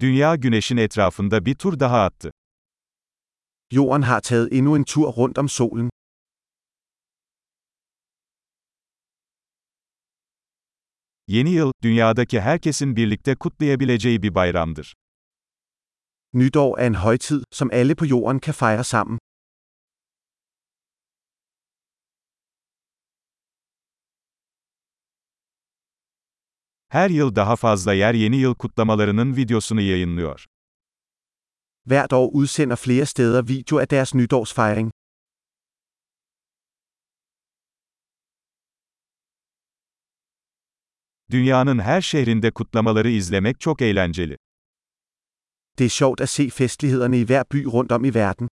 Dünya 0.00 0.36
güneşin 0.36 0.76
etrafında 0.76 1.46
bir 1.46 1.54
tur 1.54 1.80
daha 1.80 2.04
attı. 2.04 2.30
Jorden 3.70 4.02
har 4.02 4.20
taget 4.20 4.52
endnu 4.52 4.76
en 4.76 4.84
tur 4.84 5.02
rundt 5.16 5.38
om 5.38 5.48
solen. 5.48 5.90
Yeni 11.28 11.50
yıl, 11.50 11.72
dünyadaki 11.82 12.40
herkesin 12.40 12.96
birlikte 12.96 13.34
kutlayabileceği 13.34 14.22
bir 14.22 14.34
bayramdır. 14.34 14.94
Nytår 16.32 16.78
er 16.78 16.86
en 16.86 16.94
højtid, 16.94 17.42
som 17.50 17.70
alle 17.72 17.94
på 17.94 18.06
jorden 18.06 18.38
kan 18.38 18.54
fejre 18.54 18.84
sammen. 18.84 19.18
Her 26.88 27.10
yıl 27.10 27.34
daha 27.34 27.56
fazla 27.56 27.92
yer 27.92 28.14
yeni 28.14 28.36
yıl 28.36 28.54
kutlamalarının 28.54 29.36
videosunu 29.36 29.80
yayınlıyor. 29.80 30.46
Hvert 31.86 32.12
år 32.12 32.30
udsender 32.32 32.76
flere 32.76 33.06
steder 33.06 33.48
video 33.48 33.78
af 33.78 33.90
deres 33.90 34.14
nytårsfejring. 34.14 34.90
Dünyanın 41.30 41.78
her 41.78 42.00
şehrinde 42.00 42.50
kutlamaları 42.50 43.08
izlemek 43.08 43.60
çok 43.60 43.82
eğlenceli. 43.82 44.36
Det 45.78 45.84
er 45.84 45.88
sjovt 45.88 46.20
at 46.20 46.30
se 46.30 46.50
festlighederne 46.50 47.18
i 47.18 47.24
hver 47.24 47.44
by 47.52 47.64
rundt 47.64 47.92
om 47.92 48.04
i 48.04 48.14
verden. 48.14 48.48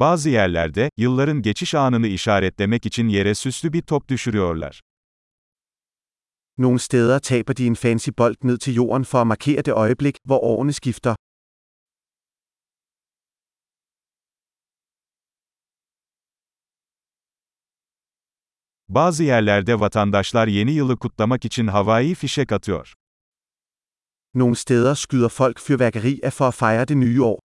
Bazı 0.00 0.30
yerlerde, 0.30 0.90
yılların 0.96 1.42
geçiş 1.42 1.74
anını 1.74 2.06
işaretlemek 2.06 2.86
için 2.86 3.08
yere 3.08 3.34
süslü 3.34 3.72
bir 3.72 3.82
top 3.82 4.08
düşürüyorlar. 4.08 4.80
Nogle 6.58 6.78
steder 6.78 7.20
taber 7.20 7.56
de 7.56 7.64
en 7.66 7.74
fancy 7.74 8.10
bold 8.18 8.34
ned 8.42 8.58
til 8.58 8.74
jorden 8.74 9.02
for 9.02 9.20
at 9.20 9.26
markere 9.26 9.64
det 9.64 9.72
øjeblik, 9.72 10.16
hvor 10.24 10.38
årene 10.42 10.72
skifter. 10.72 11.16
Bazı 18.88 19.24
yerlerde 19.24 19.80
vatandaşlar 19.80 20.48
yeni 20.48 20.72
yılı 20.72 20.96
kutlamak 20.96 21.44
için 21.44 21.66
havai 21.66 22.14
fişek 22.14 22.52
atıyor. 22.52 22.94
Nogle 24.34 24.54
steder 24.54 24.94
skyder 24.94 25.28
folk 25.28 25.58
fyrværkeri 25.60 26.20
af 26.22 26.32
for 26.32 26.46
at 26.46 26.54
fejre 26.54 26.84
det 26.84 26.96
nye 26.96 27.22
år. 27.22 27.49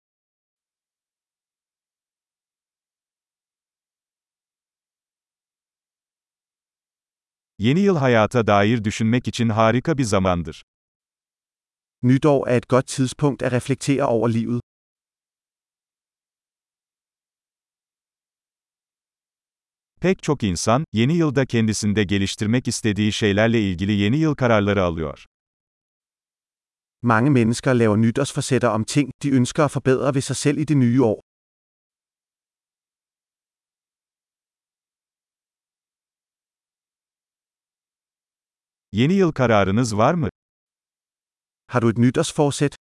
Yeni 7.59 7.81
yıl 7.81 7.97
hayata 7.97 8.47
dair 8.47 8.85
düşünmek 8.85 9.29
için 9.29 9.49
harika 9.49 9.99
bir 9.99 10.05
zamandır. 10.05 10.63
Nytår 12.03 12.49
er 12.49 12.57
et 12.57 12.69
godt 12.69 12.87
tidspunkt 12.87 13.43
at 13.43 13.53
reflektere 13.53 14.05
over 14.05 14.35
livet. 14.35 14.61
Pek 20.01 20.23
çok 20.23 20.43
insan, 20.43 20.85
yeni 20.93 21.17
yılda 21.17 21.47
kendisinde 21.47 22.05
geliştirmek 22.05 22.69
istediği 22.69 23.13
şeylerle 23.13 23.61
ilgili 23.61 23.93
yeni 23.93 24.17
yıl 24.17 24.35
kararları 24.35 24.83
alıyor. 24.83 25.25
Mange 27.03 27.31
mennesker 27.31 27.75
laver 27.75 27.97
nytårsforsætter 27.97 28.75
om 28.75 28.85
ting, 28.85 29.11
de 29.23 29.31
ønsker 29.31 29.65
at 29.65 29.71
forbedre 29.71 30.15
ved 30.15 30.23
sig 30.23 30.37
selv 30.37 30.59
i 30.59 30.65
det 30.69 30.77
nye 30.77 31.01
år. 31.03 31.26
Yeni 38.97 39.15
yıl 39.15 39.33
kararınız 39.33 39.97
var 39.97 40.15
mı? 40.15 40.29
Har 41.67 41.83
du 41.83 41.91
et 41.91 41.99
nytårsforsæt? 41.99 42.77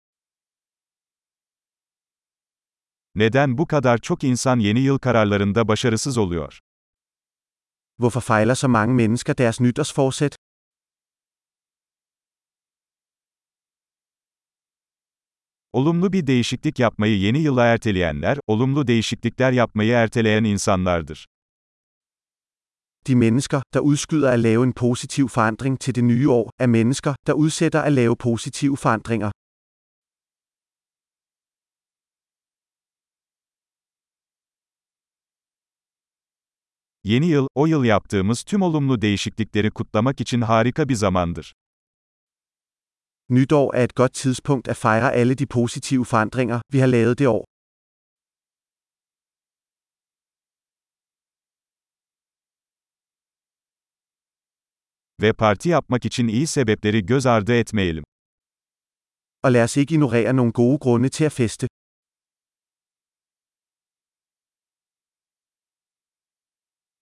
Neden 3.14 3.58
bu 3.58 3.66
kadar 3.66 3.98
çok 3.98 4.24
insan 4.24 4.58
yeni 4.58 4.80
yıl 4.80 4.98
kararlarında 4.98 5.68
başarısız 5.68 6.18
oluyor? 6.18 6.58
Hvorfor 7.98 8.20
fejler 8.20 8.54
så 8.54 8.68
mange 8.68 8.92
mennesker 8.92 9.38
deres 9.38 9.60
nytårsforsæt? 9.60 10.36
Olumlu 15.72 16.12
bir 16.12 16.26
değişiklik 16.26 16.78
yapmayı 16.78 17.18
yeni 17.18 17.38
yıla 17.38 17.64
erteleyenler, 17.64 18.38
olumlu 18.46 18.86
değişiklikler 18.86 19.52
yapmayı 19.52 19.92
erteleyen 19.92 20.44
insanlardır. 20.44 21.26
De 23.06 23.16
mennesker, 23.16 23.60
der 23.74 23.80
udskyder 23.80 24.30
at 24.30 24.40
lave 24.40 24.62
en 24.64 24.72
positiv 24.72 25.28
forandring 25.28 25.80
til 25.80 25.94
det 25.94 26.04
nye 26.04 26.30
år, 26.30 26.50
er 26.58 26.66
mennesker, 26.66 27.14
der 27.26 27.32
udsætter 27.32 27.80
at 27.82 27.92
lave 27.92 28.16
positive 28.16 28.76
forandringer. 28.76 29.30
Yeni 37.04 37.26
yıl, 37.26 37.46
o 37.54 37.66
yıl 37.66 37.84
yaptığımız 37.84 38.42
tüm 38.44 38.62
olumlu 38.62 39.02
değişiklikleri 39.02 39.70
kutlamak 39.70 40.20
için 40.20 40.40
harika 40.40 40.88
bir 40.88 40.94
zamandır. 40.94 41.52
Nytår 43.28 43.74
er 43.74 43.84
et 43.84 43.94
godt 43.94 44.14
tidspunkt 44.14 44.68
at 44.68 44.76
fejre 44.76 45.10
alle 45.20 45.38
de 45.38 45.46
positive 45.46 46.04
forandringer, 46.04 46.60
vi 46.72 46.78
har 46.78 46.86
lavet 46.86 47.18
det 47.18 47.26
år. 47.28 47.51
Ve 55.22 55.32
parti 55.32 55.68
yapmak 55.68 56.04
için 56.04 56.28
iyi 56.28 56.46
sebepleri 56.46 57.06
göz 57.06 57.26
ardı 57.26 57.54
etmeyelim. 57.54 58.04
Og 59.44 59.52
lad 59.52 59.64
os 59.64 59.76
ikke 59.76 59.94
ignorere 59.94 60.32
nogle 60.32 60.52
gode 60.52 60.78
grunde 60.78 61.08
til 61.08 61.24
at 61.24 61.32
feste. 61.32 61.66